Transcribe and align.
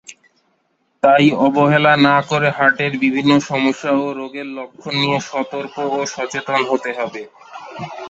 তাই 1.03 1.25
অবহেলা 1.45 1.93
না 2.07 2.15
করে 2.29 2.49
হার্টের 2.57 2.93
বিভিন্ন 3.03 3.31
সমস্যা 3.49 3.91
ও 3.97 4.15
রোগের 4.19 4.47
লক্ষণ 4.57 4.93
নিয়ে 5.01 5.19
সতর্ক 5.29 5.75
ও 5.91 6.09
সচেতন 6.13 6.61
হতে 6.69 6.91
হবে। 6.99 7.21